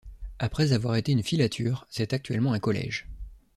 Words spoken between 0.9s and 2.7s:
été une filature, c'est actuellement un